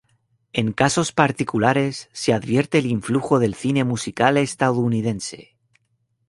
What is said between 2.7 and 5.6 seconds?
el influjo del cine musical estadounidense.